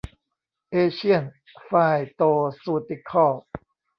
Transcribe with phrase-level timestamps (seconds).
[0.71, 1.23] เอเชียน
[1.63, 2.21] ไฟย์โต
[2.61, 3.47] ซูติคอลส์